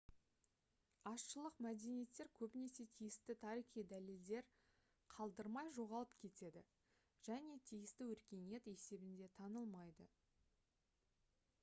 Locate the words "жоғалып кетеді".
5.75-6.63